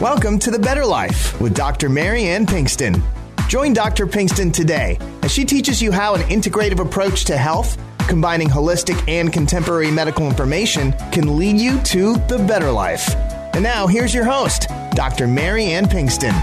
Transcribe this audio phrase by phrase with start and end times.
[0.00, 1.88] Welcome to The Better Life with Dr.
[1.88, 3.02] Marianne Pinkston.
[3.48, 4.06] Join Dr.
[4.06, 9.32] Pinkston today as she teaches you how an integrative approach to health, combining holistic and
[9.32, 13.08] contemporary medical information, can lead you to the better life.
[13.54, 15.26] And now, here's your host, Dr.
[15.26, 16.34] Marianne Pinkston.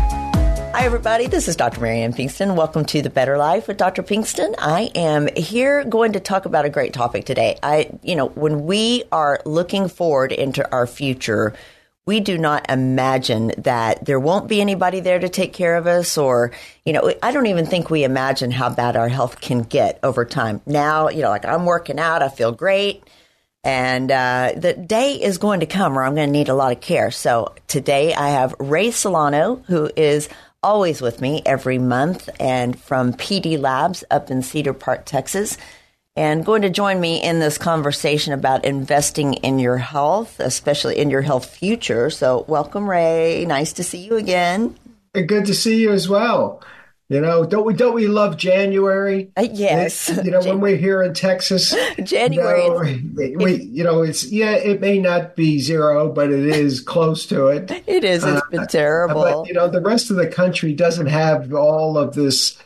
[0.74, 1.28] Hi, everybody.
[1.28, 1.80] This is Dr.
[1.80, 2.56] Marianne Pinkston.
[2.56, 4.02] Welcome to the Better Life with Dr.
[4.02, 4.56] Pinkston.
[4.58, 7.60] I am here going to talk about a great topic today.
[7.62, 11.54] I, you know, when we are looking forward into our future,
[12.06, 16.18] we do not imagine that there won't be anybody there to take care of us
[16.18, 16.52] or
[16.86, 20.26] you know i don't even think we imagine how bad our health can get over
[20.26, 20.62] time.
[20.66, 23.04] Now you know like i'm working out i feel great
[23.66, 26.74] and uh, the day is going to come where i'm going to need a lot
[26.74, 27.12] of care.
[27.12, 30.30] So today i have ray solano who is
[30.62, 35.58] always with me every month and from pd labs up in cedar park texas
[36.16, 41.10] and going to join me in this conversation about investing in your health, especially in
[41.10, 42.10] your health future.
[42.10, 43.46] So, welcome, Ray.
[43.46, 44.76] Nice to see you again.
[45.14, 46.62] Good to see you as well.
[47.10, 49.32] You know, don't we don't we love January?
[49.38, 50.10] Uh, yes.
[50.24, 52.64] you know, when we're here in Texas, January.
[52.64, 56.82] You know, we, you know, it's yeah, it may not be zero, but it is
[56.82, 57.72] close to it.
[57.86, 58.24] It is.
[58.24, 59.22] It's been uh, terrible.
[59.22, 62.58] But you know, the rest of the country doesn't have all of this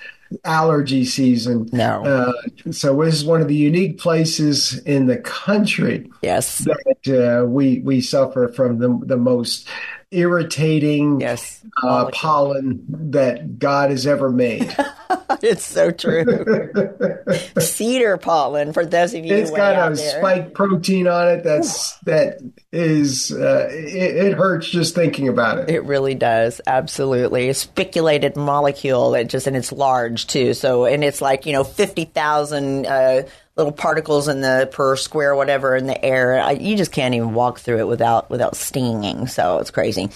[0.44, 1.70] allergy season.
[1.72, 2.04] No.
[2.04, 6.10] Uh, so this is one of the unique places in the country.
[6.22, 6.66] Yes.
[6.66, 9.68] That uh, we we suffer from the the most
[10.12, 11.64] irritating yes.
[11.84, 14.74] uh, pollen that God has ever made.
[15.42, 16.26] it's so true.
[17.60, 19.36] Cedar pollen, for those of you.
[19.36, 21.44] It's got a spike protein on it.
[21.44, 22.40] That's that
[22.72, 25.70] is uh, it, it, hurts just thinking about it.
[25.70, 26.62] It really does.
[26.66, 29.14] Absolutely, a spiculated molecule.
[29.16, 30.54] It just and it's large too.
[30.54, 32.86] So and it's like you know fifty thousand.
[32.86, 33.24] Uh,
[33.58, 36.40] little particles in the per square whatever in the air.
[36.40, 39.28] I, you just can't even walk through it without without stinging.
[39.28, 40.10] So it's crazy.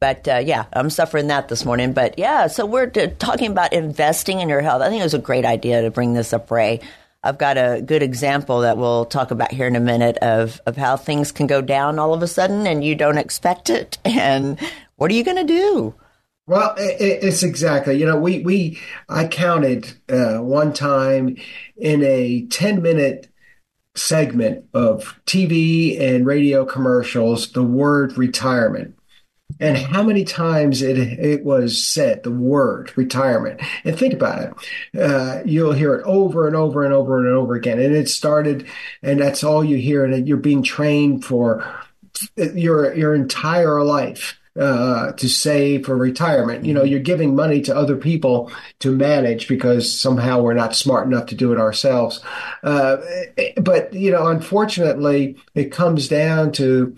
[0.00, 1.92] But uh, yeah, I'm suffering that this morning.
[1.92, 4.82] But yeah, so we're t- talking about investing in your health.
[4.82, 6.80] I think it was a great idea to bring this up, Ray.
[7.22, 10.76] I've got a good example that we'll talk about here in a minute of, of
[10.76, 13.96] how things can go down all of a sudden and you don't expect it.
[14.04, 14.60] And
[14.96, 15.94] what are you going to do?
[16.46, 17.98] Well, it's exactly.
[17.98, 18.78] You know, we we
[19.08, 21.36] I counted uh, one time
[21.76, 23.28] in a ten minute
[23.96, 28.96] segment of TV and radio commercials the word retirement.
[29.60, 33.60] And how many times it it was said the word retirement?
[33.84, 35.00] And think about it.
[35.00, 37.78] Uh, you'll hear it over and over and over and over again.
[37.80, 38.66] And it started
[39.02, 41.64] and that's all you hear and you're being trained for
[42.36, 46.64] your your entire life uh, to save for retirement.
[46.64, 51.06] You know, you're giving money to other people to manage because somehow we're not smart
[51.06, 52.20] enough to do it ourselves.
[52.62, 52.98] Uh,
[53.56, 56.96] but, you know, unfortunately, it comes down to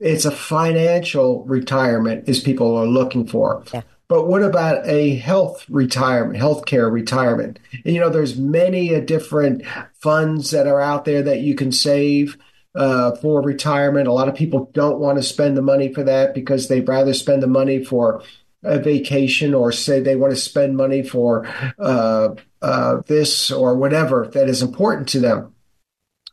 [0.00, 3.62] it's a financial retirement is people are looking for.
[3.72, 3.82] Yeah.
[4.08, 7.58] But what about a health retirement, healthcare retirement?
[7.84, 9.64] And, you know, there's many a different
[10.00, 12.36] funds that are out there that you can save
[12.76, 14.06] uh, for retirement.
[14.06, 17.14] A lot of people don't want to spend the money for that because they'd rather
[17.14, 18.22] spend the money for
[18.62, 21.48] a vacation or say they want to spend money for
[21.78, 25.54] uh, uh, this or whatever that is important to them.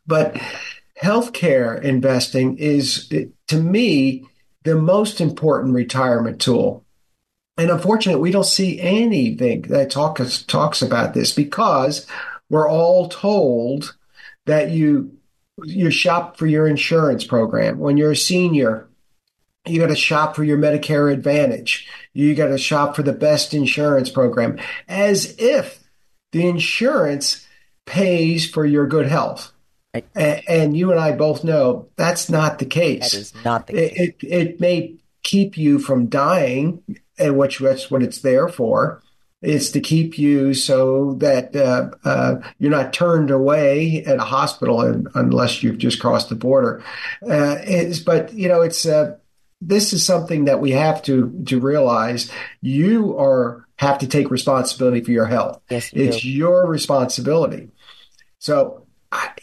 [0.06, 0.34] But
[1.00, 3.08] healthcare investing is,
[3.48, 4.26] to me,
[4.64, 6.84] the most important retirement tool.
[7.56, 12.06] And unfortunately, we don't see anything that talk, talks about this because
[12.50, 13.96] we're all told
[14.46, 15.13] that you
[15.62, 17.78] you shop for your insurance program.
[17.78, 18.88] When you're a senior,
[19.66, 21.88] you got to shop for your Medicare Advantage.
[22.12, 24.58] You got to shop for the best insurance program
[24.88, 25.82] as if
[26.32, 27.46] the insurance
[27.86, 29.52] pays for your good health.
[30.14, 33.12] And, and, you and I both know that's not the case.
[33.12, 33.92] That is not the case.
[33.92, 36.82] It, it, it may keep you from dying,
[37.16, 39.03] and which that's what it's there for.
[39.44, 44.80] It's to keep you so that uh, uh, you're not turned away at a hospital
[45.14, 46.82] unless you've just crossed the border.
[47.22, 47.56] Uh,
[48.04, 49.16] but you know, it's uh,
[49.60, 52.30] this is something that we have to to realize.
[52.60, 55.60] You are have to take responsibility for your health.
[55.68, 56.30] Yes, you it's do.
[56.30, 57.70] your responsibility.
[58.38, 58.86] So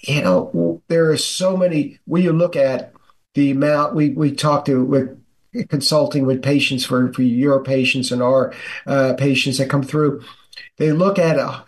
[0.01, 1.99] you know, there are so many.
[2.05, 2.93] When you look at
[3.33, 5.20] the amount we we talked to with
[5.69, 8.53] consulting with patients for for your patients and our
[8.85, 10.23] uh, patients that come through,
[10.77, 11.63] they look at uh,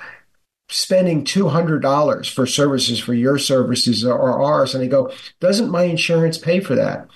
[0.70, 5.72] spending two hundred dollars for services for your services or ours, and they go, "Doesn't
[5.72, 7.08] my insurance pay for that?"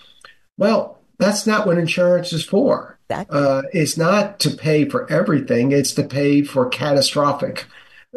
[0.58, 3.00] Well, that's not what insurance is for.
[3.30, 7.66] Uh, it's not to pay for everything; it's to pay for catastrophic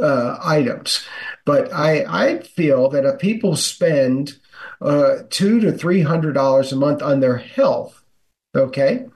[0.00, 1.06] uh, items.
[1.44, 4.38] But I, I feel that if people spend
[4.80, 7.99] uh, two to three hundred dollars a month on their health,
[8.54, 9.06] okay,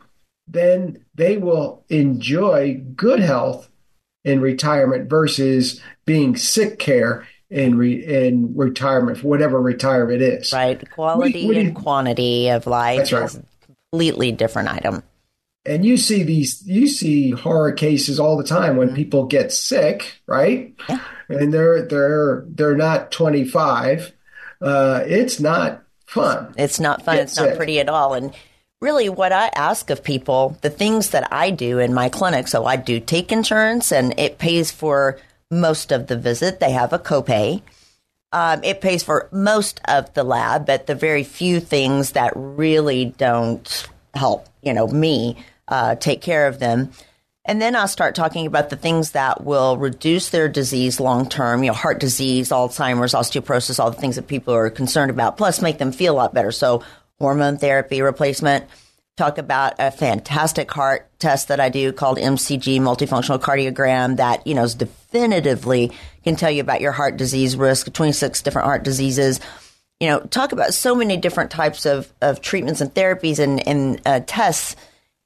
[0.46, 3.68] then they will enjoy good health
[4.24, 10.52] in retirement versus being sick care in re, in retirement, whatever retirement is.
[10.52, 13.24] Right, The quality what, what and quantity of life right.
[13.24, 13.44] is a
[13.90, 15.02] completely different item.
[15.66, 18.96] And you see these you see horror cases all the time when mm-hmm.
[18.96, 20.74] people get sick right?
[20.90, 21.00] Yeah.
[21.30, 24.12] and they're they're they're not 25
[24.60, 26.54] uh, it's not fun.
[26.56, 27.18] It's not fun.
[27.18, 28.14] It's, it's not pretty at all.
[28.14, 28.34] And
[28.84, 32.64] really what i ask of people the things that i do in my clinic so
[32.64, 35.18] i do take insurance and it pays for
[35.50, 37.60] most of the visit they have a copay
[38.32, 43.06] um, it pays for most of the lab but the very few things that really
[43.06, 45.36] don't help you know me
[45.68, 46.90] uh, take care of them.
[47.46, 51.62] And then I'll start talking about the things that will reduce their disease long term,
[51.62, 55.60] you know, heart disease, Alzheimer's, osteoporosis, all the things that people are concerned about, plus
[55.60, 56.52] make them feel a lot better.
[56.52, 56.82] So
[57.24, 58.66] hormone therapy replacement.
[59.16, 64.54] Talk about a fantastic heart test that I do called MCG, multifunctional cardiogram, that, you
[64.54, 65.90] know, is definitively
[66.24, 69.40] can tell you about your heart disease risk, 26 different heart diseases.
[70.00, 74.02] You know, talk about so many different types of, of treatments and therapies and, and
[74.04, 74.76] uh, tests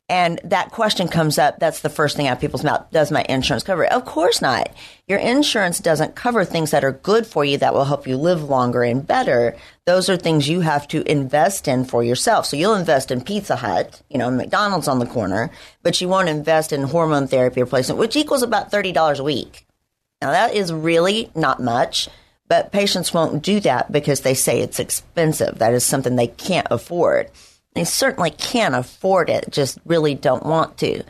[0.08, 1.58] and that question comes up.
[1.58, 2.90] That's the first thing out of people's mouth.
[2.90, 3.92] Does my insurance cover it?
[3.92, 4.70] Of course not.
[5.06, 8.42] Your insurance doesn't cover things that are good for you that will help you live
[8.42, 9.54] longer and better.
[9.84, 12.46] Those are things you have to invest in for yourself.
[12.46, 15.50] So you'll invest in Pizza Hut, you know, McDonald's on the corner,
[15.82, 19.66] but you won't invest in hormone therapy replacement, which equals about $30 a week.
[20.22, 22.08] Now that is really not much,
[22.48, 25.58] but patients won't do that because they say it's expensive.
[25.58, 27.30] That is something they can't afford.
[27.74, 31.02] They certainly can't afford it, just really don't want to.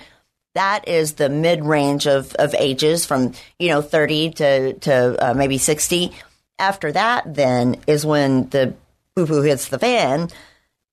[0.55, 5.35] That is the mid range of, of ages from, you know, 30 to, to uh,
[5.35, 6.13] maybe 60.
[6.59, 8.75] After that, then is when the
[9.15, 10.29] poo poo hits the fan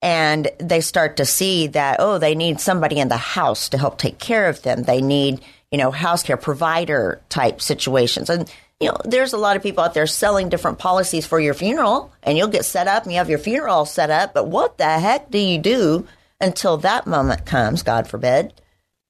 [0.01, 3.97] and they start to see that, oh, they need somebody in the house to help
[3.97, 4.83] take care of them.
[4.83, 5.41] They need,
[5.71, 8.29] you know, house care provider type situations.
[8.29, 11.53] And you know, there's a lot of people out there selling different policies for your
[11.53, 14.33] funeral, and you'll get set up and you have your funeral set up.
[14.33, 16.07] But what the heck do you do
[16.41, 18.53] until that moment comes, God forbid?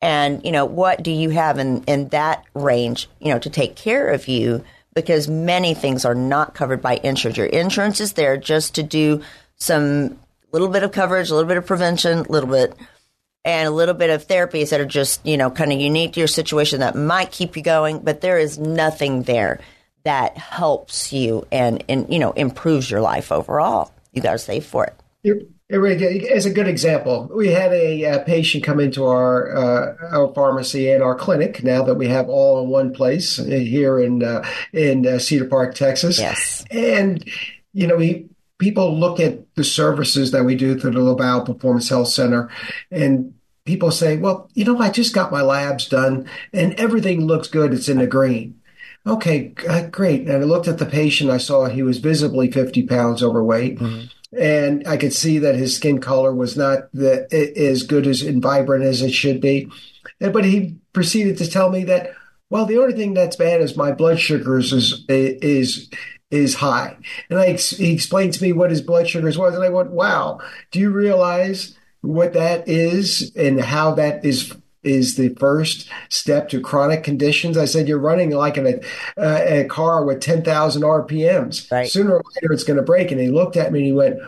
[0.02, 3.76] And, you know, what do you have in, in that range, you know, to take
[3.76, 4.64] care of you?
[4.94, 7.38] Because many things are not covered by insurance.
[7.38, 9.24] Your insurance is there just to do
[9.58, 10.20] some
[10.56, 12.74] little bit of coverage, a little bit of prevention, a little bit
[13.46, 16.20] and a little bit of therapies that are just, you know, kind of unique to
[16.20, 19.62] your situation that might keep you going, but there is nothing there
[20.04, 23.92] that helps you and, and you know, improves your life overall.
[24.12, 24.96] You got to save for it.
[25.70, 30.92] As a good example, we had a, a patient come into our uh, our pharmacy
[30.92, 31.64] and our clinic.
[31.64, 35.74] Now that we have all in one place here in uh, in uh, Cedar Park,
[35.74, 37.28] Texas, yes, and
[37.74, 41.90] you know we people look at the services that we do through the LaValle Performance
[41.90, 42.52] Health Center,
[42.92, 43.34] and
[43.66, 47.74] people say, well, you know, I just got my labs done and everything looks good.
[47.74, 48.62] It's in the green.
[49.08, 50.22] Okay, uh, great.
[50.22, 51.30] And I looked at the patient.
[51.30, 53.80] I saw he was visibly 50 pounds overweight.
[53.80, 54.06] Mm-hmm.
[54.38, 58.42] And I could see that his skin color was not the, as good as and
[58.42, 59.70] vibrant as it should be.
[60.20, 62.12] But he proceeded to tell me that,
[62.50, 65.90] well, the only thing that's bad is my blood sugars is, is,
[66.32, 66.98] is high.
[67.30, 69.56] And I, he explained to me what his blood sugars was.
[69.56, 70.40] And I went, wow,
[70.72, 74.54] do you realize what that is and how that is
[74.86, 77.58] is the first step to chronic conditions.
[77.58, 81.72] I said you're running like in a, uh, a car with 10,000 RPMs.
[81.72, 81.90] Right.
[81.90, 83.12] Sooner or later it's going to break.
[83.12, 84.20] And he looked at me and he went,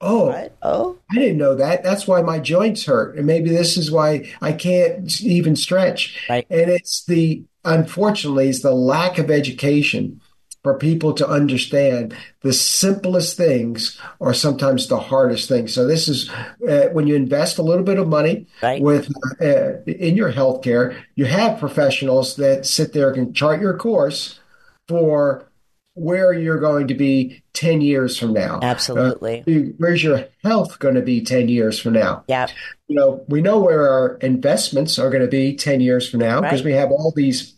[0.00, 0.56] "Oh, what?
[0.62, 1.82] oh, I didn't know that.
[1.82, 6.46] That's why my joints hurt, and maybe this is why I can't even stretch." Right.
[6.50, 10.20] And it's the unfortunately it's the lack of education
[10.62, 15.72] for people to understand the simplest things are sometimes the hardest things.
[15.72, 16.28] So this is
[16.68, 18.82] uh, when you invest a little bit of money right.
[18.82, 19.08] with
[19.40, 24.40] uh, in your healthcare, you have professionals that sit there and chart your course
[24.88, 25.48] for
[25.94, 28.60] where you're going to be 10 years from now.
[28.62, 29.40] Absolutely.
[29.40, 32.24] Uh, where's your health going to be 10 years from now?
[32.28, 32.46] Yeah.
[32.86, 36.40] You know, we know where our investments are going to be 10 years from now
[36.40, 36.66] because right.
[36.66, 37.57] we have all these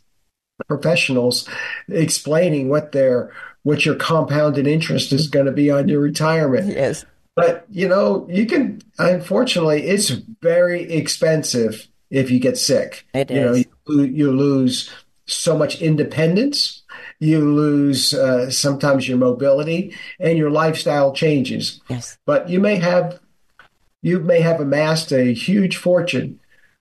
[0.68, 1.48] professionals
[1.88, 6.68] explaining what their what your compounded interest is going to be on your retirement.
[6.68, 7.04] Yes.
[7.36, 8.82] But you know, you can.
[8.98, 10.10] Unfortunately, it's
[10.42, 13.06] very expensive if you get sick.
[13.14, 13.66] It you is.
[13.86, 14.90] know, you, you lose
[15.26, 16.82] so much independence.
[17.20, 21.80] You lose uh, sometimes your mobility, and your lifestyle changes.
[21.88, 22.18] Yes.
[22.26, 23.20] But you may have
[24.02, 26.39] you may have amassed a huge fortune,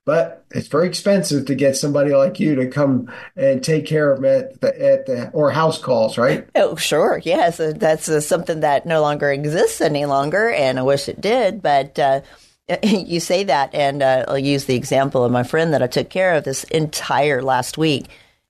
[0.09, 4.23] but it's very expensive to get somebody like you to come and take care of
[4.23, 6.49] them at the, at the or house calls, right?
[6.55, 7.21] Oh, sure.
[7.23, 7.59] Yes.
[7.59, 11.61] Uh, That's uh, something that no longer exists any longer, and I wish it did.
[11.61, 12.21] But uh,
[12.81, 16.09] you say that, and uh, I'll use the example of my friend that I took
[16.09, 18.07] care of this entire last week.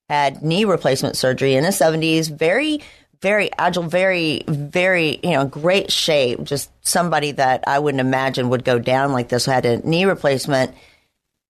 [0.08, 2.80] Had knee replacement surgery in his 70s, very,
[3.22, 6.42] very agile, very, very, you know, great shape.
[6.42, 9.46] Just somebody that I wouldn't imagine would go down like this.
[9.46, 10.74] Had a knee replacement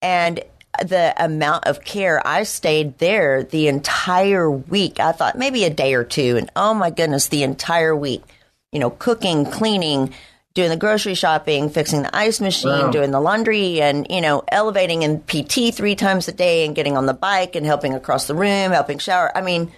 [0.01, 0.41] and
[0.84, 5.00] the amount of care I stayed there the entire week.
[5.00, 8.24] I thought maybe a day or two, and oh my goodness, the entire week.
[8.72, 10.13] You know, cooking, cleaning,
[10.53, 12.91] doing the grocery shopping, fixing the ice machine, Wow.
[12.91, 16.96] doing the laundry, and you know, elevating in PT three times a day, and getting
[16.96, 19.36] on the bike and helping across the room, helping shower.
[19.36, 19.72] I mean,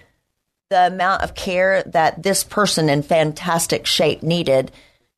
[0.68, 4.70] the amount of care that this person in fantastic shape needed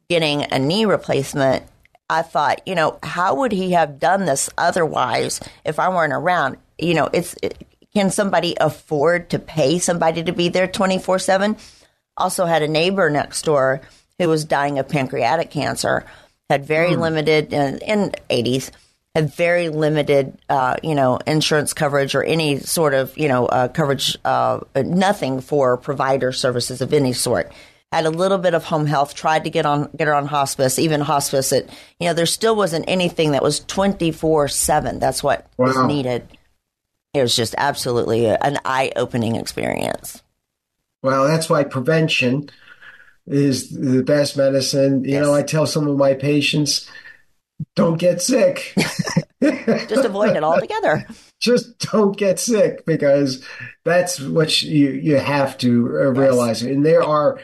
[0.08, 1.64] getting a knee replacement,
[2.14, 6.58] I thought, you know, how would he have done this otherwise if I weren't around?
[6.78, 11.56] You know, it's it, can somebody afford to pay somebody to be there 24 7?
[12.16, 13.80] Also, had a neighbor next door
[14.18, 16.04] who was dying of pancreatic cancer,
[16.48, 18.70] had very limited in, in 80s,
[19.14, 23.66] had very limited, uh, you know, insurance coverage or any sort of, you know, uh,
[23.68, 27.50] coverage, uh, nothing for provider services of any sort.
[27.94, 30.80] Had a little bit of home health, tried to get on, get her on hospice,
[30.80, 31.52] even hospice.
[31.52, 31.70] It,
[32.00, 34.98] you know, there still wasn't anything that was 24 7.
[34.98, 36.26] That's what was needed.
[37.12, 40.24] It was just absolutely a, an eye opening experience.
[41.04, 42.50] Well, that's why prevention
[43.28, 45.04] is the best medicine.
[45.04, 45.22] You Yes.
[45.22, 46.90] know, I tell some of my patients,
[47.76, 48.74] don't get sick.
[49.40, 51.06] Just avoid it altogether.
[51.40, 53.44] Just don't get sick because
[53.84, 56.62] that's what you you have to uh, realize.
[56.62, 57.38] And there are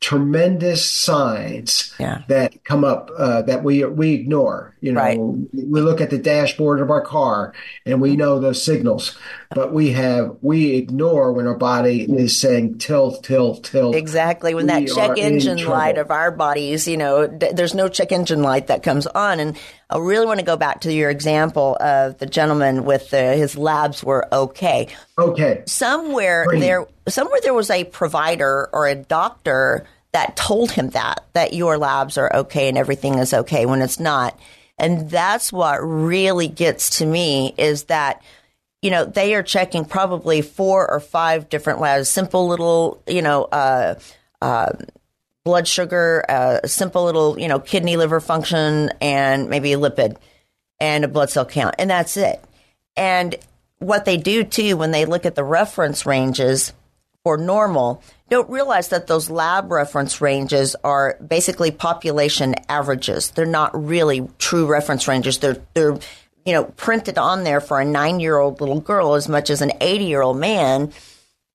[0.00, 2.22] tremendous signs Yeah.
[2.28, 4.74] that come up uh, that we we ignore.
[4.80, 5.18] You know, Right.
[5.18, 7.52] we look at the dashboard of our car
[7.84, 9.18] and we know those signals,
[9.50, 13.94] but we have we ignore when our body is saying tilt, tilt, tilt.
[13.94, 14.54] Exactly.
[14.54, 18.42] When that check engine light of our bodies, you know, th- there's no check engine
[18.42, 19.40] light that comes on.
[19.40, 19.56] And
[19.88, 23.56] I really want to go back to your example of the gentleman with the, his
[23.56, 24.88] labs were okay.
[25.16, 25.62] Okay.
[25.66, 31.54] Somewhere there, somewhere there was a provider or a doctor that told him that, that
[31.54, 34.38] your labs are okay and everything is okay when it's not.
[34.78, 38.22] And that's what really gets to me is that
[38.82, 43.44] you know, they are checking probably four or five different labs, simple little, you know,
[43.44, 43.98] uh,
[44.40, 44.72] uh,
[45.44, 50.16] blood sugar, uh, simple little, you know, kidney liver function, and maybe a lipid
[50.78, 51.74] and a blood cell count.
[51.78, 52.42] And that's it.
[52.96, 53.34] And
[53.78, 56.72] what they do too, when they look at the reference ranges
[57.24, 63.30] for normal, don't realize that those lab reference ranges are basically population averages.
[63.30, 65.38] They're not really true reference ranges.
[65.38, 65.98] They're, they're,
[66.44, 69.62] you know, printed on there for a nine year old little girl as much as
[69.62, 70.92] an 80 year old man.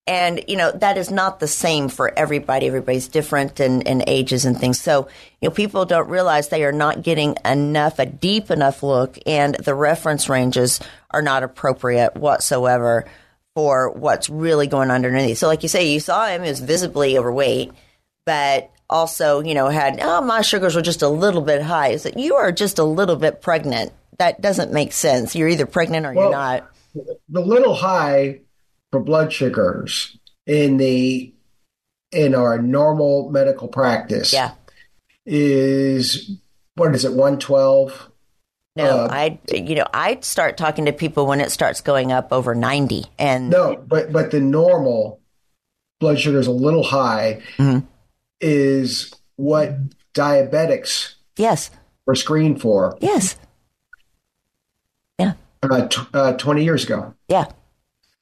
[0.06, 2.66] And, you know, that is not the same for everybody.
[2.66, 4.78] Everybody's different in, in ages and things.
[4.78, 5.08] So,
[5.40, 9.54] you know, people don't realize they are not getting enough, a deep enough look, and
[9.54, 10.78] the reference ranges
[11.10, 13.06] are not appropriate whatsoever
[13.54, 15.38] for what's really going on underneath.
[15.38, 17.72] So, like you say, you saw him, he visibly overweight,
[18.26, 21.88] but also, you know, had, oh, my sugars were just a little bit high.
[21.88, 23.92] Is that you are just a little bit pregnant.
[24.18, 25.34] That doesn't make sense.
[25.34, 26.70] You're either pregnant or Well, you're not.
[27.28, 28.40] the little high
[28.92, 31.32] for blood sugars in the
[32.12, 34.52] in our normal medical practice Yeah.
[35.26, 36.30] is
[36.76, 38.10] what is it 112
[38.76, 42.28] No, Uh, I you know I'd start talking to people when it starts going up
[42.32, 45.20] over ninety, and no but but the normal
[46.00, 47.86] blood sugar is a little high Mm-hmm.
[48.44, 49.74] Is what
[50.12, 51.70] diabetics yes,
[52.06, 53.36] were screened for yes,
[55.18, 55.32] yeah,
[55.62, 57.46] uh, t- uh, 20 years ago yeah,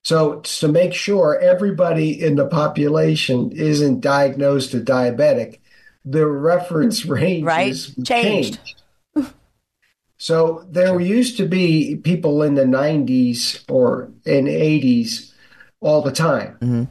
[0.02, 5.58] so to make sure everybody in the population isn't diagnosed a diabetic,
[6.04, 7.74] the reference range Right.
[8.04, 8.06] Changed.
[8.06, 8.60] changed.
[10.18, 15.32] So there used to be people in the 90s or in 80s
[15.80, 16.58] all the time.
[16.60, 16.84] Mm-hmm.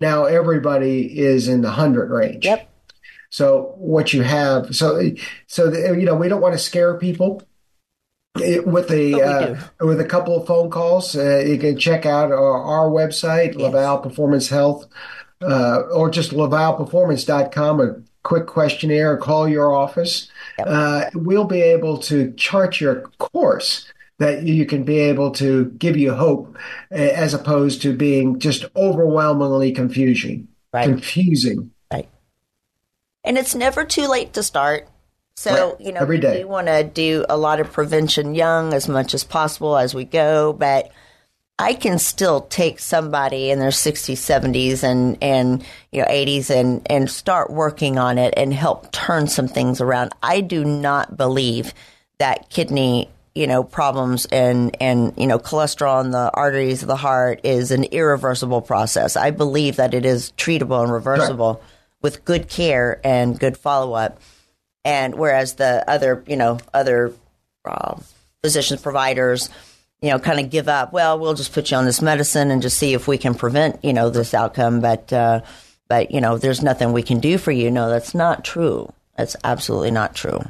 [0.00, 2.44] Now everybody is in the 100 range.
[2.44, 2.68] yep,
[3.32, 5.00] So what you have, so
[5.46, 7.42] so the, you know, we don't want to scare people.
[8.38, 12.30] It- with a uh, with a couple of phone calls, uh, you can check out
[12.30, 14.86] our, our website, LaValle Performance Health.
[15.42, 20.30] uh, or just lavalleperformance.com, a quick questionnaire, or call your office.
[20.58, 20.66] Yep.
[20.68, 25.96] Uh, we'll be able to chart your course that you can be able to give
[25.96, 26.56] you hope
[26.90, 30.46] as opposed to being just overwhelmingly confusing.
[30.72, 30.88] Right.
[30.88, 31.72] Confusing.
[33.24, 34.88] And it's never too late to start.
[35.34, 35.80] So, right.
[35.80, 36.38] you know, Every day.
[36.38, 40.04] we want to do a lot of prevention young as much as possible as we
[40.04, 40.92] go, but
[41.58, 46.82] I can still take somebody in their 60s, 70s and and you know 80s and
[46.90, 50.12] and start working on it and help turn some things around.
[50.22, 51.72] I do not believe
[52.18, 56.96] that kidney you know problems and and you know cholesterol in the arteries of the
[56.96, 59.16] heart is an irreversible process.
[59.16, 61.71] I believe that it is treatable and reversible right.
[62.02, 64.20] With good care and good follow up.
[64.84, 67.12] And whereas the other you know other
[67.64, 67.96] uh,
[68.42, 69.48] physicians providers
[70.02, 70.92] you know kind of give up.
[70.92, 73.84] Well, we'll just put you on this medicine and just see if we can prevent
[73.84, 74.80] you know this outcome.
[74.80, 75.42] But uh,
[75.88, 77.70] but you know there's nothing we can do for you.
[77.70, 78.92] No, that's not true.
[79.16, 80.40] That's absolutely not true.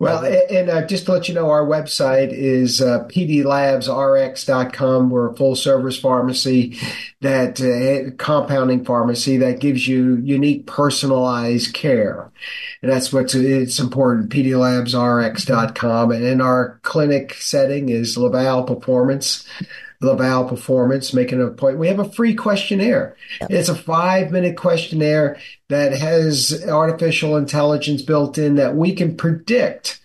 [0.00, 5.10] Well, and uh, just to let you know, our website is uh, pdlabsrx.com.
[5.10, 6.78] We're a full service pharmacy
[7.20, 12.30] that uh, compounding pharmacy that gives you unique personalized care.
[12.80, 16.12] And that's what's it's important, pdlabsrx.com.
[16.12, 19.48] And in our clinic setting is LaValle Performance.
[20.00, 21.80] LaValle Performance, making an appointment.
[21.80, 23.16] We have a free questionnaire.
[23.40, 23.50] Yep.
[23.50, 25.38] It's a five minute questionnaire
[25.68, 30.00] that has artificial intelligence built in that we can predict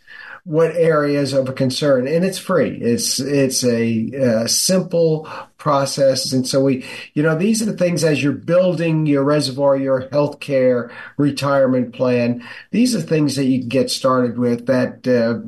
[0.46, 5.26] what areas of a concern and it's free it's it's a, a, simple
[5.58, 9.78] process and so we you know these are the things as you're building your reservoir
[9.78, 15.40] your healthcare retirement plan these are things that you can get started with that uh,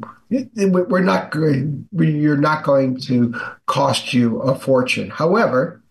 [0.56, 5.10] we're not going, you're not going to cost you a fortune.
[5.10, 5.82] However,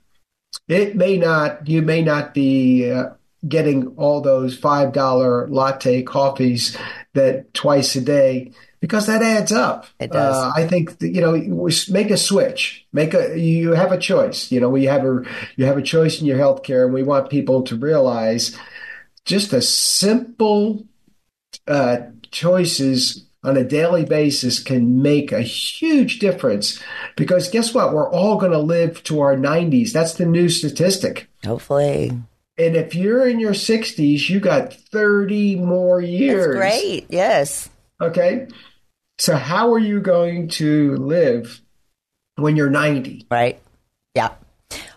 [0.68, 3.10] it may not you may not be uh,
[3.46, 6.76] getting all those five dollar latte coffees
[7.12, 9.86] that twice a day because that adds up.
[9.98, 10.36] It does.
[10.36, 12.86] Uh, I think you know make a switch.
[12.92, 14.50] Make a you have a choice.
[14.52, 15.22] You know we have a
[15.56, 18.56] you have a choice in your healthcare, and we want people to realize
[19.24, 20.86] just a simple
[21.66, 21.98] uh,
[22.30, 26.82] choices on a daily basis can make a huge difference
[27.14, 27.92] because guess what?
[27.92, 29.92] We're all going to live to our 90s.
[29.92, 31.28] That's the new statistic.
[31.44, 32.10] Hopefully.
[32.56, 36.56] And if you're in your 60s, you got 30 more years.
[36.56, 37.06] That's great.
[37.08, 37.68] Yes.
[38.00, 38.48] Okay.
[39.18, 41.60] So, how are you going to live
[42.36, 43.26] when you're 90?
[43.30, 43.60] Right.
[44.14, 44.30] Yeah.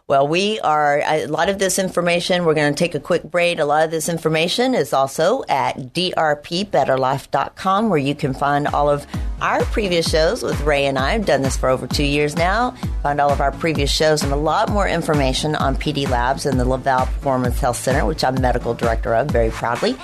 [0.09, 2.45] Well, we are a lot of this information.
[2.45, 3.59] We're going to take a quick break.
[3.59, 9.05] A lot of this information is also at drpbetterlife.com, where you can find all of
[9.41, 11.15] our previous shows with Ray and I.
[11.15, 12.71] I've done this for over two years now.
[13.03, 16.57] Find all of our previous shows and a lot more information on PD Labs and
[16.57, 19.97] the LaValle Performance Health Center, which I'm medical director of very proudly.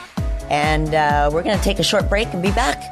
[0.49, 2.91] And uh, we're going to take a short break and be back.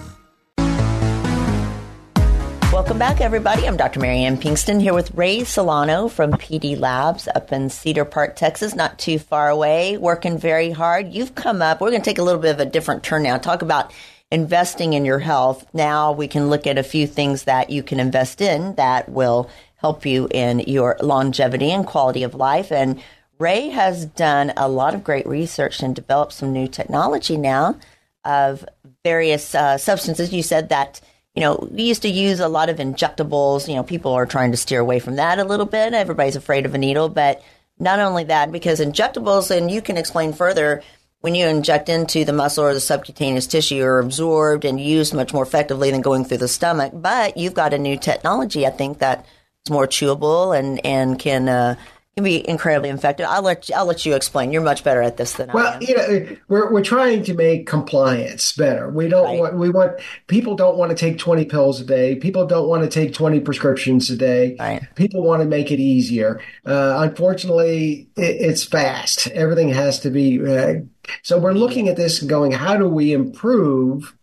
[2.91, 3.65] Welcome back, everybody.
[3.65, 4.01] I'm Dr.
[4.01, 8.99] Marianne Pinkston here with Ray Solano from PD Labs up in Cedar Park, Texas, not
[8.99, 11.13] too far away, working very hard.
[11.13, 13.37] You've come up, we're going to take a little bit of a different turn now,
[13.37, 13.93] talk about
[14.29, 15.65] investing in your health.
[15.73, 19.49] Now we can look at a few things that you can invest in that will
[19.77, 22.73] help you in your longevity and quality of life.
[22.73, 23.01] And
[23.39, 27.77] Ray has done a lot of great research and developed some new technology now
[28.25, 28.65] of
[29.05, 30.33] various uh, substances.
[30.33, 30.99] You said that
[31.35, 33.67] you know, we used to use a lot of injectables.
[33.67, 35.93] You know, people are trying to steer away from that a little bit.
[35.93, 37.41] Everybody's afraid of a needle, but
[37.79, 40.83] not only that, because injectables, and you can explain further,
[41.21, 45.33] when you inject into the muscle or the subcutaneous tissue are absorbed and used much
[45.33, 46.91] more effectively than going through the stomach.
[46.95, 49.27] But you've got a new technology, I think, that's
[49.69, 51.75] more chewable and, and can, uh,
[52.15, 53.25] can be incredibly effective.
[53.29, 54.51] I'll let you, I'll let you explain.
[54.51, 55.81] You're much better at this than well, I am.
[55.81, 58.89] you know, we're we're trying to make compliance better.
[58.89, 59.39] We don't Right.
[59.39, 59.93] want we want
[60.27, 62.15] people don't want to take 20 pills a day.
[62.15, 64.57] People don't want to take 20 prescriptions a day.
[64.59, 64.81] Right.
[64.95, 66.41] People want to make it easier.
[66.65, 69.27] Uh, unfortunately, it, it's fast.
[69.27, 70.45] Everything has to be.
[70.45, 70.81] Uh,
[71.23, 74.13] so we're looking at this and going, how do we improve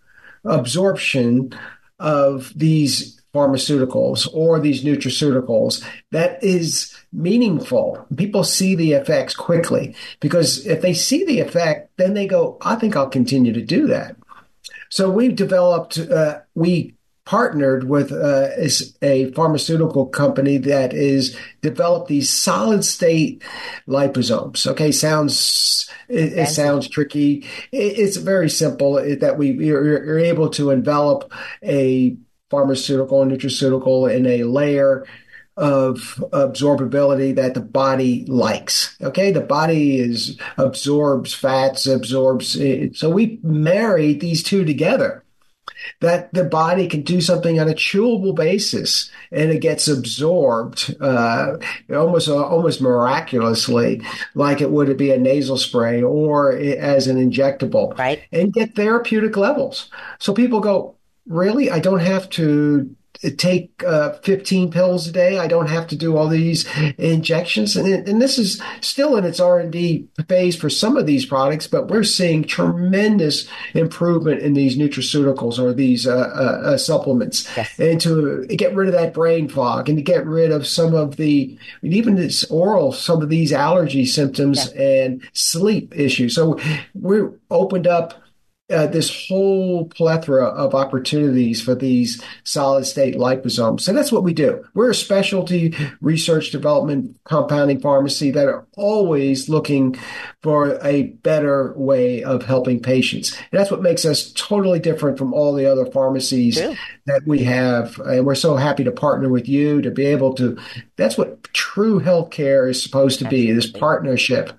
[0.44, 1.58] absorption
[1.98, 8.06] of these pharmaceuticals or these nutraceuticals that is meaningful.
[8.16, 12.76] People see the effects quickly because if they see the effect, then they go, I
[12.76, 14.16] think I'll continue to do that.
[14.90, 16.94] So we've developed, uh, we
[17.28, 18.48] partnered with uh,
[19.02, 23.42] a pharmaceutical company that is developed these solid state
[23.86, 24.66] liposomes.
[24.66, 27.44] Okay, sounds it, it sounds tricky.
[27.70, 31.30] It, it's very simple that we you're, you're able to envelop
[31.62, 32.16] a
[32.48, 35.04] pharmaceutical and nutraceutical in a layer
[35.58, 38.96] of absorbability that the body likes.
[39.02, 42.52] Okay, the body is absorbs fats, absorbs.
[42.98, 45.24] So we married these two together
[46.00, 51.56] that the body can do something on a chewable basis and it gets absorbed uh,
[51.94, 54.00] almost almost miraculously
[54.34, 58.22] like it would be a nasal spray or as an injectable Right.
[58.32, 62.94] and get therapeutic levels so people go really i don't have to
[63.36, 65.38] take uh, 15 pills a day.
[65.38, 66.66] I don't have to do all these
[66.98, 67.76] injections.
[67.76, 71.88] And, and this is still in its r&d phase for some of these products but
[71.88, 77.48] we're seeing tremendous improvement in these nutraceuticals or these uh, uh, uh, supplements.
[77.78, 81.16] And to get rid of that brain fog and to get rid of some of
[81.16, 86.34] the even this oral some of these allergy symptoms and sleep issues.
[86.34, 86.58] So
[86.94, 88.22] we're opened up
[88.70, 93.80] uh, this whole plethora of opportunities for these solid state liposomes.
[93.80, 94.62] So that's what we do.
[94.74, 99.96] We're a specialty research development compounding pharmacy that are always looking
[100.42, 103.34] for a better way of helping patients.
[103.50, 106.76] And that's what makes us totally different from all the other pharmacies True.
[107.06, 107.98] that we have.
[108.00, 110.58] And we're so happy to partner with you to be able to,
[110.96, 114.52] that's what true healthcare is supposed to be, this partnership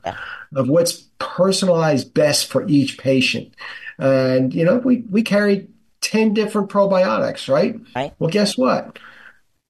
[0.55, 3.53] of what's personalized best for each patient.
[3.99, 5.67] And, you know, we, we carry
[6.01, 7.75] 10 different probiotics, right?
[7.95, 8.13] Right.
[8.17, 8.97] Well, guess what?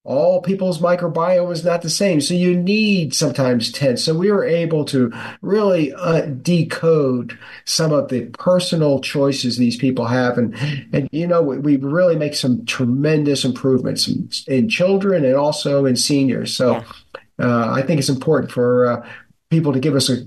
[0.06, 2.22] All people's microbiome is not the same.
[2.22, 3.98] So you need sometimes 10.
[3.98, 5.12] So we were able to
[5.42, 10.38] really uh, decode some of the personal choices these people have.
[10.38, 10.56] And,
[10.94, 15.86] and you know, we, we really make some tremendous improvements in, in children and also
[15.86, 16.56] in seniors.
[16.56, 16.84] So
[17.40, 19.10] uh, I think it's important for uh,
[19.50, 20.24] people to give us a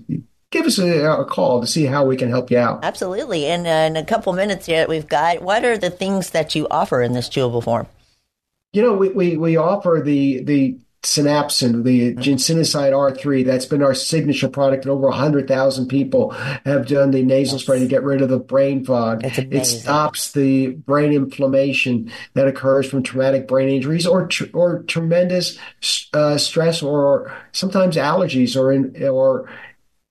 [0.53, 2.85] give us a, a call to see how we can help you out.
[2.85, 3.47] Absolutely.
[3.47, 6.69] And uh, in a couple minutes yet we've got, what are the things that you
[6.71, 7.89] offer in this chewable form?
[8.73, 13.45] You know, we, we, we offer the the Synapsin, the Ginsenoside R3.
[13.45, 17.89] That's been our signature product, and over 100,000 people have done the nasal spray to
[17.89, 19.23] get rid of the brain fog.
[19.25, 25.59] It stops the brain inflammation that occurs from traumatic brain injuries or or tremendous
[26.15, 29.51] uh, stress or sometimes allergies or in, or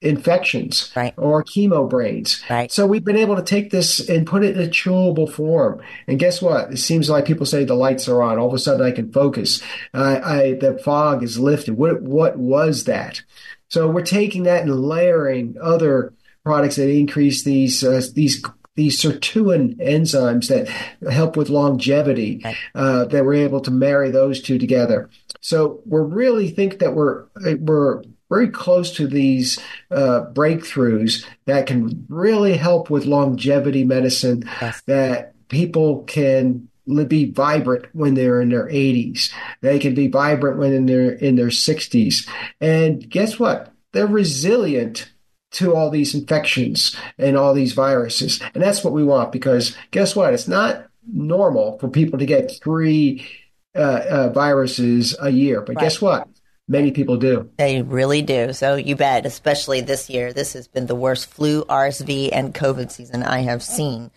[0.01, 1.13] infections Right.
[1.17, 2.41] or chemo brains.
[2.49, 2.71] Right.
[2.71, 5.81] So we've been able to take this and put it in a chewable form.
[6.07, 6.71] And guess what?
[6.71, 8.37] It seems like people say the lights are on.
[8.39, 9.61] All of a sudden, I can focus.
[9.93, 11.77] I, I the fog is lifted.
[11.77, 13.21] What what was that?
[13.69, 18.43] So we're taking that and layering other products that increase these uh, these
[18.75, 20.67] these sirtuin enzymes that
[21.11, 22.43] help with longevity.
[22.73, 25.09] Uh, that we're able to marry those two together.
[25.41, 27.25] So we're really think that we're
[27.59, 29.59] we're very close to these
[29.91, 34.49] uh, breakthroughs that can really help with longevity medicine.
[34.87, 36.69] That people can
[37.07, 39.31] be vibrant when they're in their 80s.
[39.59, 42.27] They can be vibrant when they're in their 60s.
[42.61, 43.73] And guess what?
[43.91, 45.11] They're resilient
[45.51, 48.41] to all these infections and all these viruses.
[48.53, 50.33] And that's what we want because guess what?
[50.33, 53.27] It's not normal for people to get three
[53.75, 55.61] uh, uh, viruses a year.
[55.61, 56.27] But guess what?
[56.71, 57.49] Many people do.
[57.57, 58.53] They really do.
[58.53, 60.31] So you bet, especially this year.
[60.31, 64.10] This has been the worst flu, RSV, and COVID season I have seen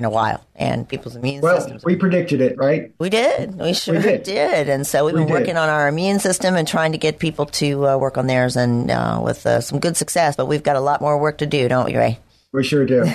[0.00, 0.44] in a while.
[0.56, 1.84] And people's immune system Well, systems.
[1.84, 2.92] we predicted it, right?
[2.98, 3.56] We did.
[3.56, 4.24] We sure did.
[4.24, 4.68] did.
[4.68, 5.32] And so we've We been did.
[5.32, 8.56] working on our immune system and trying to get people to uh, work on theirs
[8.56, 10.34] and uh, with uh, some good success.
[10.34, 12.18] But we've got a lot more work to do, don't we, Ray?
[12.52, 13.04] We sure do.